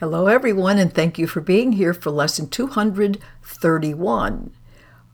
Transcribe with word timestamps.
Hello, 0.00 0.26
everyone, 0.26 0.78
and 0.78 0.92
thank 0.92 1.20
you 1.20 1.28
for 1.28 1.40
being 1.40 1.74
here 1.74 1.94
for 1.94 2.10
lesson 2.10 2.48
231. 2.48 4.52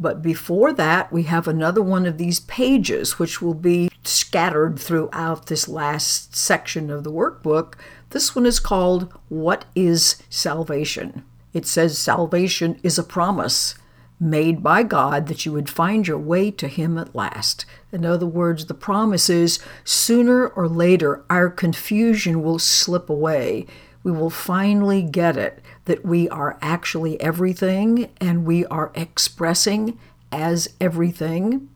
But 0.00 0.22
before 0.22 0.72
that, 0.72 1.12
we 1.12 1.24
have 1.24 1.46
another 1.46 1.82
one 1.82 2.06
of 2.06 2.16
these 2.16 2.40
pages, 2.40 3.18
which 3.18 3.42
will 3.42 3.52
be 3.52 3.90
scattered 4.02 4.78
throughout 4.78 5.44
this 5.44 5.68
last 5.68 6.34
section 6.34 6.88
of 6.88 7.04
the 7.04 7.12
workbook. 7.12 7.74
This 8.08 8.34
one 8.34 8.46
is 8.46 8.58
called 8.58 9.12
What 9.28 9.66
is 9.74 10.22
Salvation? 10.30 11.22
It 11.52 11.66
says 11.66 11.98
salvation 11.98 12.80
is 12.82 12.98
a 12.98 13.04
promise 13.04 13.74
made 14.18 14.62
by 14.62 14.84
God 14.84 15.26
that 15.26 15.44
you 15.44 15.52
would 15.52 15.68
find 15.68 16.08
your 16.08 16.16
way 16.16 16.50
to 16.50 16.66
Him 16.66 16.96
at 16.96 17.14
last. 17.14 17.66
In 17.92 18.06
other 18.06 18.24
words, 18.24 18.64
the 18.64 18.72
promise 18.72 19.28
is 19.28 19.62
sooner 19.84 20.48
or 20.48 20.66
later 20.66 21.26
our 21.28 21.50
confusion 21.50 22.42
will 22.42 22.58
slip 22.58 23.10
away 23.10 23.66
we 24.02 24.12
will 24.12 24.30
finally 24.30 25.02
get 25.02 25.36
it 25.36 25.62
that 25.84 26.04
we 26.04 26.28
are 26.28 26.58
actually 26.60 27.20
everything 27.20 28.10
and 28.20 28.44
we 28.44 28.64
are 28.66 28.92
expressing 28.94 29.98
as 30.30 30.68
everything. 30.80 31.68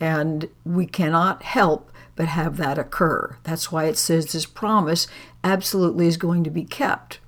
And 0.00 0.48
we 0.64 0.86
cannot 0.86 1.44
help 1.44 1.92
but 2.16 2.26
have 2.28 2.56
that 2.56 2.78
occur. 2.78 3.36
That's 3.44 3.70
why 3.70 3.84
it 3.84 3.96
says 3.96 4.32
this 4.32 4.46
promise 4.46 5.06
absolutely 5.44 6.06
is 6.06 6.16
going 6.16 6.44
to 6.44 6.50
be 6.50 6.64
kept. 6.64 7.20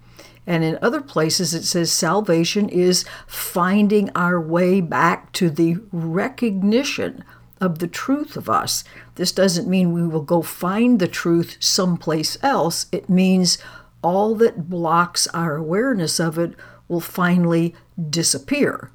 And 0.47 0.63
in 0.63 0.79
other 0.83 1.01
places, 1.01 1.55
it 1.55 1.65
says 1.65 1.91
salvation 1.91 2.69
is 2.69 3.05
finding 3.27 4.11
our 4.11 4.39
way 4.39 4.81
back 4.81 5.33
to 5.33 5.49
the 5.49 5.77
recognition 5.91 7.25
of 7.61 7.79
the 7.79 7.87
truth 7.87 8.37
of 8.37 8.51
us. 8.51 8.85
This 9.15 9.33
doesn't 9.33 9.69
mean 9.69 9.93
we 9.93 10.07
will 10.07 10.21
go 10.21 10.43
find 10.43 10.99
the 10.99 11.09
truth 11.09 11.57
someplace 11.61 12.37
else. 12.43 12.87
It 12.93 13.09
means 13.09 13.57
all 14.05 14.35
that 14.35 14.69
blocks 14.69 15.27
our 15.29 15.57
awareness 15.57 16.21
of 16.21 16.39
it 16.39 16.55
will 16.87 17.01
finally 17.01 17.75
disappear. 18.11 18.91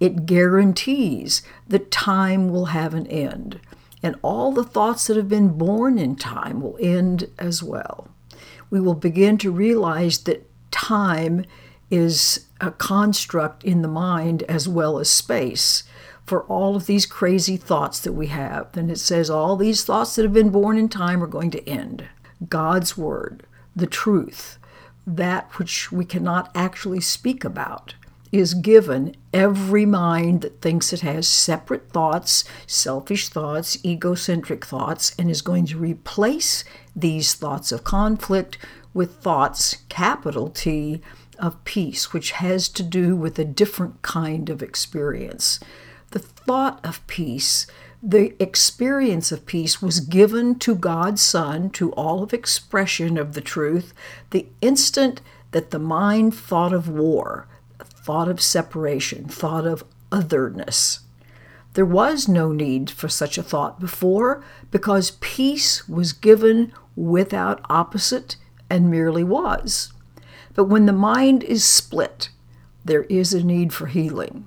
It 0.00 0.24
guarantees 0.24 1.42
that 1.68 1.90
time 1.90 2.48
will 2.48 2.66
have 2.66 2.94
an 2.94 3.06
end, 3.06 3.60
and 4.02 4.16
all 4.22 4.52
the 4.52 4.64
thoughts 4.64 5.06
that 5.06 5.18
have 5.18 5.28
been 5.28 5.58
born 5.58 5.98
in 5.98 6.16
time 6.16 6.62
will 6.62 6.78
end 6.80 7.30
as 7.38 7.62
well. 7.62 8.08
We 8.70 8.80
will 8.80 8.94
begin 8.94 9.36
to 9.38 9.52
realize 9.52 10.18
that 10.24 10.50
time 10.70 11.44
is 11.90 12.46
a 12.60 12.70
construct 12.70 13.62
in 13.64 13.82
the 13.82 13.88
mind 13.88 14.42
as 14.44 14.66
well 14.66 14.98
as 14.98 15.10
space 15.10 15.84
for 16.24 16.44
all 16.44 16.74
of 16.74 16.86
these 16.86 17.04
crazy 17.04 17.58
thoughts 17.58 18.00
that 18.00 18.14
we 18.14 18.28
have. 18.28 18.74
And 18.76 18.90
it 18.90 18.98
says 18.98 19.28
all 19.28 19.56
these 19.56 19.84
thoughts 19.84 20.16
that 20.16 20.22
have 20.22 20.32
been 20.32 20.48
born 20.48 20.78
in 20.78 20.88
time 20.88 21.22
are 21.22 21.28
going 21.28 21.50
to 21.50 21.68
end. 21.68 22.08
God's 22.48 22.96
Word 22.96 23.46
the 23.76 23.86
truth, 23.86 24.58
that 25.06 25.58
which 25.58 25.92
we 25.92 26.04
cannot 26.04 26.50
actually 26.54 27.00
speak 27.00 27.44
about, 27.44 27.94
is 28.32 28.54
given 28.54 29.14
every 29.32 29.86
mind 29.86 30.40
that 30.40 30.60
thinks 30.60 30.92
it 30.92 31.00
has 31.00 31.28
separate 31.28 31.90
thoughts, 31.90 32.44
selfish 32.66 33.28
thoughts, 33.28 33.78
egocentric 33.84 34.64
thoughts, 34.64 35.14
and 35.18 35.30
is 35.30 35.40
going 35.40 35.66
to 35.66 35.78
replace 35.78 36.64
these 36.96 37.34
thoughts 37.34 37.70
of 37.70 37.84
conflict 37.84 38.58
with 38.92 39.16
thoughts, 39.16 39.78
capital 39.88 40.48
T, 40.48 41.00
of 41.38 41.62
peace, 41.64 42.12
which 42.12 42.32
has 42.32 42.68
to 42.70 42.82
do 42.82 43.14
with 43.16 43.38
a 43.38 43.44
different 43.44 44.02
kind 44.02 44.48
of 44.48 44.62
experience. 44.62 45.60
The 46.10 46.18
thought 46.18 46.84
of 46.84 47.06
peace 47.06 47.66
the 48.06 48.34
experience 48.38 49.32
of 49.32 49.46
peace 49.46 49.80
was 49.80 50.00
given 50.00 50.58
to 50.58 50.74
God's 50.74 51.22
Son, 51.22 51.70
to 51.70 51.90
all 51.92 52.22
of 52.22 52.34
expression 52.34 53.16
of 53.16 53.32
the 53.32 53.40
truth, 53.40 53.94
the 54.28 54.46
instant 54.60 55.22
that 55.52 55.70
the 55.70 55.78
mind 55.78 56.34
thought 56.34 56.74
of 56.74 56.86
war, 56.86 57.48
thought 57.82 58.28
of 58.28 58.42
separation, 58.42 59.26
thought 59.26 59.66
of 59.66 59.84
otherness. 60.12 61.00
There 61.72 61.86
was 61.86 62.28
no 62.28 62.52
need 62.52 62.90
for 62.90 63.08
such 63.08 63.38
a 63.38 63.42
thought 63.42 63.80
before 63.80 64.44
because 64.70 65.12
peace 65.20 65.88
was 65.88 66.12
given 66.12 66.74
without 66.94 67.64
opposite 67.70 68.36
and 68.68 68.90
merely 68.90 69.24
was. 69.24 69.94
But 70.54 70.64
when 70.64 70.84
the 70.84 70.92
mind 70.92 71.42
is 71.42 71.64
split, 71.64 72.28
there 72.84 73.04
is 73.04 73.32
a 73.32 73.42
need 73.42 73.72
for 73.72 73.86
healing. 73.86 74.46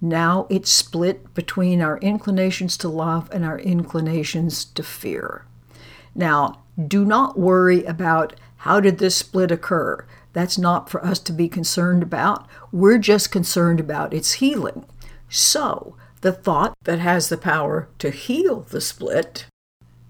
Now 0.00 0.46
it's 0.48 0.70
split 0.70 1.34
between 1.34 1.82
our 1.82 1.98
inclinations 1.98 2.76
to 2.78 2.88
love 2.88 3.28
and 3.32 3.44
our 3.44 3.58
inclinations 3.58 4.64
to 4.64 4.82
fear. 4.82 5.44
Now, 6.14 6.62
do 6.88 7.04
not 7.04 7.38
worry 7.38 7.84
about 7.84 8.34
how 8.58 8.80
did 8.80 8.98
this 8.98 9.16
split 9.16 9.50
occur. 9.50 10.04
That's 10.32 10.58
not 10.58 10.88
for 10.88 11.04
us 11.04 11.18
to 11.20 11.32
be 11.32 11.48
concerned 11.48 12.02
about. 12.02 12.46
We're 12.72 12.98
just 12.98 13.32
concerned 13.32 13.80
about 13.80 14.14
its 14.14 14.34
healing. 14.34 14.84
So, 15.28 15.96
the 16.20 16.32
thought 16.32 16.74
that 16.84 16.98
has 16.98 17.28
the 17.28 17.38
power 17.38 17.88
to 17.98 18.10
heal 18.10 18.60
the 18.60 18.80
split 18.80 19.46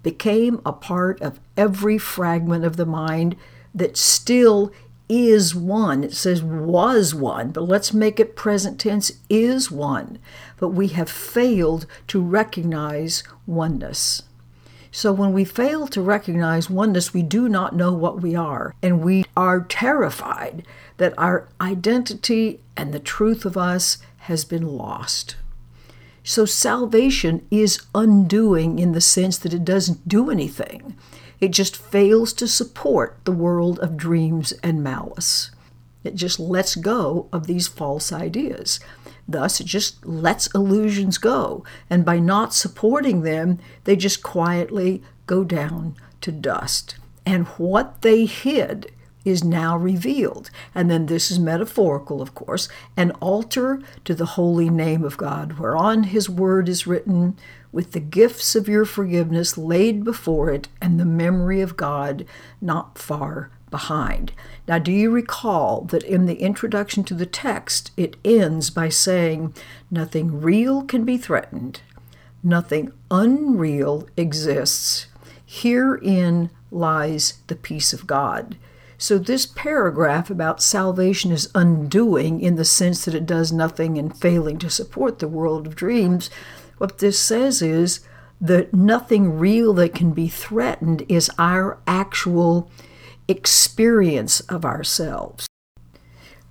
became 0.02 0.60
a 0.64 0.72
part 0.72 1.20
of 1.20 1.40
every 1.56 1.98
fragment 1.98 2.64
of 2.64 2.76
the 2.76 2.86
mind 2.86 3.36
that 3.74 3.96
still 3.96 4.72
is 5.10 5.54
one. 5.54 6.04
It 6.04 6.14
says 6.14 6.42
was 6.42 7.14
one, 7.14 7.50
but 7.50 7.62
let's 7.62 7.92
make 7.92 8.20
it 8.20 8.36
present 8.36 8.78
tense 8.78 9.12
is 9.28 9.70
one. 9.70 10.18
But 10.58 10.68
we 10.68 10.88
have 10.88 11.10
failed 11.10 11.84
to 12.06 12.22
recognize 12.22 13.24
oneness. 13.44 14.22
So 14.92 15.12
when 15.12 15.32
we 15.32 15.44
fail 15.44 15.86
to 15.88 16.00
recognize 16.00 16.70
oneness, 16.70 17.12
we 17.12 17.22
do 17.22 17.48
not 17.48 17.74
know 17.74 17.92
what 17.92 18.22
we 18.22 18.34
are. 18.34 18.74
And 18.82 19.02
we 19.02 19.24
are 19.36 19.60
terrified 19.60 20.64
that 20.96 21.14
our 21.18 21.48
identity 21.60 22.60
and 22.76 22.94
the 22.94 23.00
truth 23.00 23.44
of 23.44 23.56
us 23.56 23.98
has 24.18 24.44
been 24.44 24.66
lost. 24.66 25.36
So 26.22 26.44
salvation 26.44 27.46
is 27.50 27.82
undoing 27.94 28.78
in 28.78 28.92
the 28.92 29.00
sense 29.00 29.38
that 29.38 29.54
it 29.54 29.64
doesn't 29.64 30.06
do 30.06 30.30
anything. 30.30 30.96
It 31.40 31.50
just 31.52 31.76
fails 31.76 32.32
to 32.34 32.46
support 32.46 33.18
the 33.24 33.32
world 33.32 33.78
of 33.80 33.96
dreams 33.96 34.52
and 34.62 34.82
malice. 34.82 35.50
It 36.04 36.14
just 36.14 36.38
lets 36.38 36.76
go 36.76 37.28
of 37.32 37.46
these 37.46 37.68
false 37.68 38.12
ideas. 38.12 38.80
Thus, 39.28 39.60
it 39.60 39.66
just 39.66 40.04
lets 40.04 40.52
illusions 40.54 41.18
go, 41.18 41.64
and 41.88 42.04
by 42.04 42.18
not 42.18 42.52
supporting 42.52 43.22
them, 43.22 43.58
they 43.84 43.96
just 43.96 44.22
quietly 44.22 45.02
go 45.26 45.44
down 45.44 45.94
to 46.22 46.32
dust. 46.32 46.96
And 47.24 47.46
what 47.48 48.02
they 48.02 48.26
hid 48.26 48.90
is 49.24 49.44
now 49.44 49.76
revealed. 49.76 50.50
And 50.74 50.90
then 50.90 51.06
this 51.06 51.30
is 51.30 51.38
metaphorical, 51.38 52.20
of 52.22 52.34
course, 52.34 52.68
an 52.96 53.12
altar 53.12 53.80
to 54.04 54.14
the 54.14 54.26
holy 54.26 54.70
name 54.70 55.04
of 55.04 55.16
God, 55.16 55.58
whereon 55.58 56.04
his 56.04 56.28
word 56.28 56.68
is 56.68 56.86
written, 56.86 57.38
with 57.72 57.92
the 57.92 58.00
gifts 58.00 58.54
of 58.54 58.68
your 58.68 58.84
forgiveness 58.84 59.56
laid 59.56 60.04
before 60.04 60.50
it, 60.50 60.68
and 60.80 60.98
the 60.98 61.04
memory 61.04 61.60
of 61.60 61.76
God 61.76 62.24
not 62.60 62.98
far 62.98 63.50
behind. 63.70 64.32
Now, 64.66 64.78
do 64.78 64.92
you 64.92 65.10
recall 65.10 65.82
that 65.82 66.02
in 66.02 66.26
the 66.26 66.40
introduction 66.40 67.04
to 67.04 67.14
the 67.14 67.26
text, 67.26 67.92
it 67.96 68.16
ends 68.24 68.70
by 68.70 68.88
saying, 68.88 69.54
Nothing 69.90 70.40
real 70.40 70.82
can 70.82 71.04
be 71.04 71.16
threatened, 71.16 71.80
nothing 72.42 72.92
unreal 73.10 74.08
exists. 74.16 75.06
Herein 75.44 76.50
lies 76.70 77.40
the 77.46 77.56
peace 77.56 77.92
of 77.92 78.06
God. 78.06 78.56
So, 78.98 79.18
this 79.18 79.46
paragraph 79.46 80.28
about 80.28 80.62
salvation 80.62 81.32
is 81.32 81.50
undoing 81.54 82.40
in 82.42 82.56
the 82.56 82.66
sense 82.66 83.04
that 83.06 83.14
it 83.14 83.24
does 83.24 83.50
nothing 83.50 83.96
and 83.96 84.14
failing 84.14 84.58
to 84.58 84.68
support 84.68 85.18
the 85.18 85.28
world 85.28 85.66
of 85.66 85.74
dreams. 85.74 86.28
What 86.80 86.96
this 86.96 87.20
says 87.20 87.60
is 87.60 88.00
that 88.40 88.72
nothing 88.72 89.38
real 89.38 89.74
that 89.74 89.94
can 89.94 90.12
be 90.12 90.28
threatened 90.28 91.04
is 91.10 91.30
our 91.38 91.78
actual 91.86 92.70
experience 93.28 94.40
of 94.40 94.64
ourselves. 94.64 95.46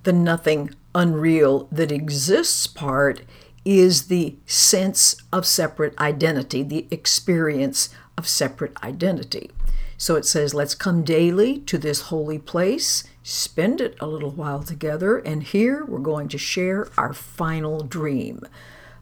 The 0.04 0.12
nothing 0.12 0.72
unreal 0.94 1.66
that 1.72 1.90
exists 1.90 2.68
part 2.68 3.22
is 3.64 4.06
the 4.06 4.36
sense 4.46 5.16
of 5.32 5.46
separate 5.46 5.98
identity, 5.98 6.62
the 6.62 6.86
experience 6.92 7.88
of 8.16 8.28
separate 8.28 8.80
identity. 8.84 9.50
So 9.98 10.14
it 10.14 10.24
says, 10.24 10.54
Let's 10.54 10.76
come 10.76 11.02
daily 11.02 11.58
to 11.62 11.76
this 11.76 12.02
holy 12.02 12.38
place, 12.38 13.02
spend 13.24 13.80
it 13.80 13.96
a 13.98 14.06
little 14.06 14.30
while 14.30 14.62
together, 14.62 15.18
and 15.18 15.42
here 15.42 15.84
we're 15.84 15.98
going 15.98 16.28
to 16.28 16.38
share 16.38 16.86
our 16.96 17.12
final 17.12 17.80
dream. 17.82 18.42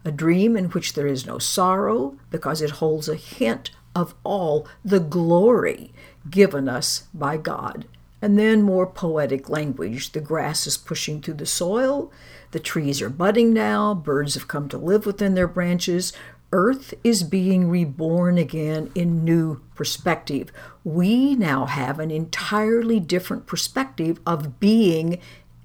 A 0.09 0.11
dream 0.11 0.57
in 0.57 0.71
which 0.71 0.95
there 0.95 1.07
is 1.07 1.27
no 1.27 1.39
sorrow 1.39 2.17
because 2.31 2.63
it 2.63 2.81
holds 2.81 3.11
a 3.11 3.15
hint 3.15 3.73
of 3.95 4.15
all 4.25 4.67
the 4.83 5.01
glory 5.01 5.93
given 6.31 6.67
us 6.67 7.05
by 7.13 7.37
God. 7.37 7.85
And 8.23 8.39
then 8.39 8.63
more 8.63 8.87
poetic 8.87 9.51
language. 9.51 10.13
The 10.13 10.23
grass 10.23 10.67
is 10.67 10.79
pushing 10.79 11.21
through 11.21 11.35
the 11.35 11.45
soil, 11.45 12.11
the 12.53 12.59
trees 12.59 13.03
are 13.03 13.11
budding 13.11 13.53
now, 13.53 13.93
birds 13.93 14.33
have 14.33 14.49
come 14.49 14.71
to 14.71 14.79
live 14.79 15.05
within 15.05 15.35
their 15.35 15.47
branches, 15.47 16.15
Earth 16.55 16.95
is 17.05 17.23
being 17.23 17.69
reborn 17.69 18.39
again 18.39 18.91
in 18.95 19.27
new 19.27 19.61
perspective. 19.75 20.51
We 20.85 21.35
now 21.35 21.67
have 21.67 22.01
an 22.01 22.11
entirely 22.11 22.99
different 22.99 23.45
perspective 23.45 24.21
of 24.27 24.59
being 24.59 25.19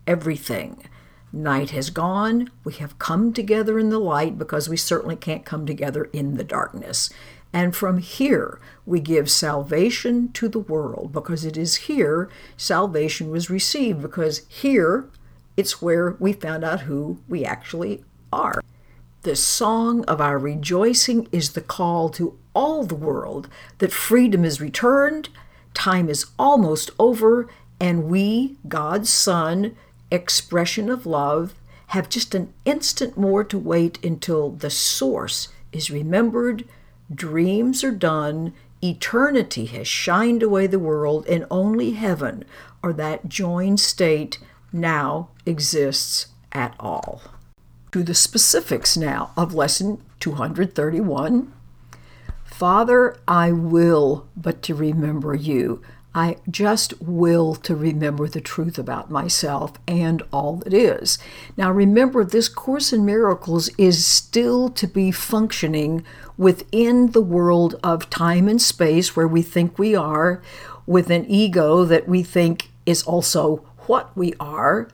everything. 0.06 0.84
Night 1.34 1.72
has 1.72 1.90
gone. 1.90 2.52
We 2.64 2.74
have 2.74 3.00
come 3.00 3.34
together 3.34 3.80
in 3.80 3.90
the 3.90 4.00
light 4.00 4.38
because 4.38 4.70
we 4.70 4.78
certainly 4.78 5.16
can't 5.16 5.44
come 5.44 5.66
together 5.66 6.06
in 6.14 6.38
the 6.38 6.44
darkness. 6.44 7.10
And 7.52 7.76
from 7.76 7.98
here, 7.98 8.60
we 8.86 9.00
give 9.00 9.32
salvation 9.32 10.32
to 10.34 10.48
the 10.48 10.60
world 10.60 11.12
because 11.12 11.44
it 11.44 11.58
is 11.58 11.76
here 11.76 12.30
salvation 12.56 13.32
was 13.32 13.50
received, 13.50 14.02
because 14.02 14.46
here 14.48 15.10
it's 15.58 15.82
where 15.82 16.12
we 16.20 16.34
found 16.34 16.64
out 16.64 16.82
who 16.82 17.20
we 17.28 17.44
actually 17.44 18.04
are. 18.32 18.62
The 19.24 19.36
song 19.36 20.04
of 20.06 20.22
our 20.22 20.38
rejoicing 20.38 21.28
is 21.32 21.54
the 21.54 21.62
call 21.62 22.10
to 22.10 22.38
all 22.54 22.84
the 22.84 22.96
world 22.96 23.50
that 23.80 23.92
freedom 23.92 24.46
is 24.46 24.62
returned, 24.62 25.30
time 25.74 26.10
is 26.10 26.28
almost 26.38 26.92
over, 27.00 27.50
and 27.80 28.04
we, 28.06 28.58
God's 28.68 29.10
Son, 29.10 29.76
expression 30.14 30.90
of 30.90 31.06
love, 31.06 31.56
have 31.88 32.10
just 32.10 32.34
an 32.34 32.54
instant 32.66 33.18
more 33.18 33.44
to 33.44 33.58
wait 33.58 34.04
until 34.04 34.52
the 34.52 34.70
source 34.70 35.50
is 35.72 35.92
remembered, 35.92 36.66
dreams 37.14 37.84
are 37.84 37.92
done, 37.92 38.54
eternity 38.82 39.66
has 39.66 39.88
shined 39.88 40.44
away 40.44 40.68
the 40.68 40.80
world, 40.80 41.26
and 41.28 41.46
only 41.52 41.92
heaven, 41.92 42.46
or 42.82 42.94
that 42.94 43.28
joined 43.28 43.80
state, 43.80 44.40
now 44.72 45.30
exists 45.46 46.28
at 46.52 46.76
all 46.80 47.22
to 47.92 48.02
the 48.04 48.16
specifics 48.16 48.98
now 48.98 49.32
of 49.38 49.54
lesson 49.54 50.02
231. 50.20 51.54
Father, 52.44 53.16
I 53.28 53.52
will 53.52 54.28
but 54.36 54.64
to 54.64 54.74
remember 54.74 55.36
you. 55.36 55.82
I 56.16 56.38
just 56.50 57.02
will 57.02 57.56
to 57.56 57.76
remember 57.76 58.28
the 58.28 58.42
truth 58.42 58.78
about 58.78 59.10
myself 59.10 59.74
and 59.88 60.22
all 60.32 60.58
that 60.58 60.74
is. 60.74 61.18
Now, 61.58 61.72
remember, 61.72 62.24
this 62.24 62.48
Course 62.48 62.94
in 62.94 63.04
Miracles 63.04 63.70
is 63.78 64.06
still 64.06 64.70
to 64.70 64.88
be 64.88 65.12
functioning 65.12 66.06
within 66.38 67.12
the 67.12 67.22
world 67.22 67.80
of 67.84 68.10
time 68.10 68.48
and 68.48 68.62
space 68.62 69.16
where 69.16 69.28
we 69.28 69.42
think 69.42 69.80
we 69.80 69.96
are, 69.96 70.42
with 70.86 71.10
an 71.10 71.26
ego 71.28 71.86
that 71.86 72.08
we 72.08 72.22
think 72.24 72.70
is 72.86 73.04
also 73.04 73.58
what 73.88 74.16
we 74.16 74.34
are, 74.40 74.90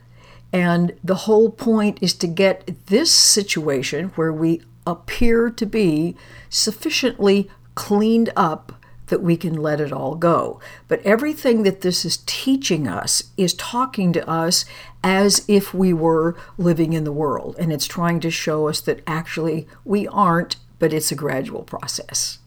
and 0.53 0.93
the 1.03 1.15
whole 1.15 1.49
point 1.49 1.97
is 2.01 2.13
to 2.15 2.27
get 2.27 2.85
this 2.87 3.11
situation 3.11 4.09
where 4.15 4.33
we 4.33 4.61
appear 4.85 5.49
to 5.49 5.65
be 5.65 6.15
sufficiently 6.49 7.49
cleaned 7.75 8.31
up 8.35 8.73
that 9.09 9.21
we 9.21 9.37
can 9.37 9.55
let 9.55 9.81
it 9.81 9.91
all 9.91 10.15
go. 10.15 10.59
But 10.87 11.01
everything 11.01 11.63
that 11.63 11.81
this 11.81 12.05
is 12.05 12.23
teaching 12.25 12.87
us 12.87 13.23
is 13.37 13.53
talking 13.53 14.13
to 14.13 14.27
us 14.29 14.65
as 15.03 15.45
if 15.47 15.73
we 15.73 15.93
were 15.93 16.35
living 16.57 16.93
in 16.93 17.03
the 17.03 17.11
world. 17.11 17.55
And 17.59 17.71
it's 17.71 17.87
trying 17.87 18.19
to 18.21 18.31
show 18.31 18.67
us 18.67 18.81
that 18.81 19.01
actually 19.05 19.67
we 19.83 20.07
aren't, 20.07 20.55
but 20.79 20.93
it's 20.93 21.11
a 21.11 21.15
gradual 21.15 21.63
process. 21.63 22.39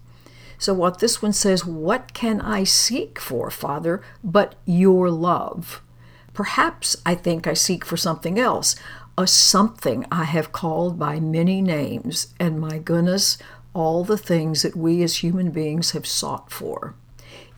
So, 0.59 0.73
what 0.73 1.01
this 1.01 1.21
one 1.21 1.33
says, 1.33 1.65
what 1.67 2.15
can 2.15 2.41
I 2.41 2.63
seek 2.63 3.19
for, 3.19 3.51
Father, 3.51 4.01
but 4.23 4.55
your 4.65 5.11
love? 5.11 5.83
Perhaps 6.35 6.97
I 7.05 7.17
think 7.17 7.47
I 7.47 7.55
seek 7.55 7.85
for 7.85 7.97
something 7.97 8.39
else, 8.39 8.77
a 9.19 9.27
something 9.27 10.07
I 10.11 10.25
have 10.25 10.53
called 10.53 10.99
by 10.99 11.21
many 11.21 11.61
names, 11.61 12.33
and 12.39 12.61
my 12.61 12.79
goodness, 12.79 13.39
all 13.75 14.05
the 14.05 14.19
things 14.19 14.63
that 14.63 14.77
we 14.77 15.03
as 15.03 15.17
human 15.17 15.51
beings 15.51 15.93
have 15.93 16.07
sought 16.07 16.51
for. 16.51 16.95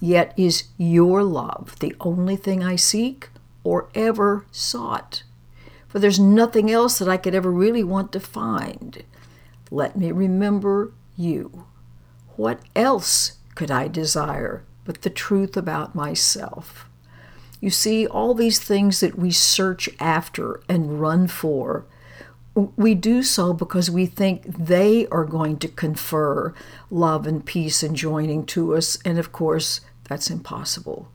Yet 0.01 0.35
is 0.37 0.65
your 0.77 1.23
love 1.23 1.77
the 1.81 1.95
only 2.01 2.37
thing 2.37 2.63
I 2.63 2.77
seek 2.77 3.31
or 3.63 3.89
ever 3.95 4.47
sought? 4.51 5.23
For 5.89 5.99
there's 5.99 6.21
nothing 6.21 6.71
else 6.71 6.99
that 6.99 7.09
I 7.09 7.17
could 7.17 7.35
ever 7.35 7.51
really 7.51 7.85
want 7.85 8.13
to 8.13 8.21
find. 8.21 9.03
Let 9.71 9.97
me 9.97 10.13
remember 10.13 10.93
you. 11.17 11.67
What 12.37 12.61
else 12.75 13.39
could 13.55 13.71
I 13.71 13.89
desire 13.89 14.65
but 14.85 15.03
the 15.03 15.11
truth 15.11 15.57
about 15.57 15.95
myself? 15.95 16.87
You 17.61 17.71
see, 17.71 18.07
all 18.07 18.35
these 18.35 18.59
things 18.59 19.01
that 19.01 19.19
we 19.19 19.31
search 19.31 19.89
after 19.99 20.61
and 20.69 21.01
run 21.01 21.29
for, 21.29 21.87
we 22.55 22.95
do 22.95 23.23
so 23.23 23.53
because 23.53 23.91
we 23.91 24.06
think 24.06 24.45
they 24.45 25.06
are 25.09 25.25
going 25.25 25.59
to 25.59 25.69
confer 25.69 26.55
love 26.91 27.27
and 27.27 27.45
peace 27.45 27.83
and 27.83 27.97
joining 27.97 28.47
to 28.47 28.77
us, 28.77 28.97
and 29.05 29.19
of 29.19 29.33
course, 29.33 29.81
that's 30.05 30.31
impossible. 30.31 31.09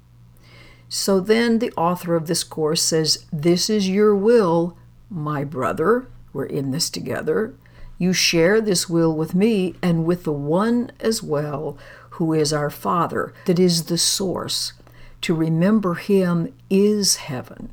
So 0.90 1.20
then 1.20 1.60
the 1.60 1.72
author 1.78 2.16
of 2.16 2.28
this 2.28 2.44
course 2.44 2.82
says, 2.82 3.26
This 3.32 3.70
is 3.70 3.88
your 3.88 4.16
will, 4.16 4.78
my 5.10 5.44
brother. 5.44 6.08
We're 6.34 6.46
in 6.46 6.72
this 6.72 6.90
together. 6.90 7.54
You 7.98 8.14
share 8.14 8.60
this 8.60 8.90
will 8.90 9.16
with 9.16 9.36
me 9.36 9.76
and 9.82 10.06
with 10.06 10.24
the 10.24 10.32
one 10.32 10.92
as 11.00 11.22
well, 11.22 11.78
who 12.12 12.34
is 12.34 12.52
our 12.52 12.70
Father, 12.70 13.34
that 13.46 13.60
is 13.60 13.86
the 13.86 13.98
source 13.98 14.74
to 15.22 15.34
remember 15.34 15.96
Him 15.96 16.54
is 16.70 17.18
heaven. 17.18 17.72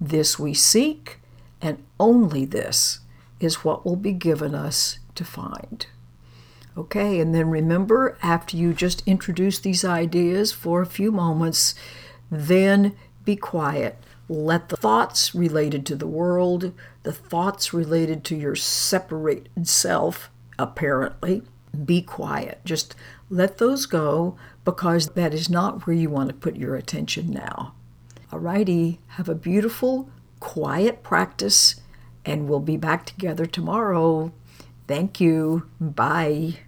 This 0.00 0.38
we 0.38 0.54
seek, 0.54 1.18
and 1.60 1.82
only 1.98 2.44
this 2.44 3.00
is 3.40 3.64
what 3.64 3.84
will 3.84 3.96
be 3.96 4.12
given 4.12 4.54
us 4.54 4.98
to 5.14 5.24
find. 5.24 5.86
Okay, 6.76 7.20
and 7.20 7.34
then 7.34 7.50
remember, 7.50 8.16
after 8.22 8.56
you 8.56 8.72
just 8.72 9.02
introduce 9.06 9.58
these 9.58 9.84
ideas 9.84 10.52
for 10.52 10.80
a 10.80 10.86
few 10.86 11.10
moments, 11.10 11.74
then 12.30 12.94
be 13.24 13.34
quiet. 13.34 13.96
Let 14.28 14.68
the 14.68 14.76
thoughts 14.76 15.34
related 15.34 15.84
to 15.86 15.96
the 15.96 16.06
world, 16.06 16.72
the 17.02 17.12
thoughts 17.12 17.72
related 17.72 18.22
to 18.24 18.36
your 18.36 18.54
separated 18.54 19.66
self, 19.66 20.30
apparently, 20.58 21.42
be 21.84 22.02
quiet. 22.02 22.60
Just 22.64 22.94
let 23.30 23.58
those 23.58 23.86
go 23.86 24.36
because 24.64 25.08
that 25.10 25.34
is 25.34 25.50
not 25.50 25.86
where 25.86 25.96
you 25.96 26.10
want 26.10 26.28
to 26.28 26.34
put 26.34 26.56
your 26.56 26.76
attention 26.76 27.30
now. 27.30 27.74
Alrighty, 28.30 28.98
have 29.08 29.28
a 29.28 29.34
beautiful, 29.34 30.10
quiet 30.40 31.02
practice, 31.02 31.80
and 32.28 32.48
we'll 32.48 32.60
be 32.60 32.76
back 32.76 33.06
together 33.06 33.46
tomorrow. 33.46 34.32
Thank 34.86 35.20
you. 35.20 35.66
Bye. 35.80 36.58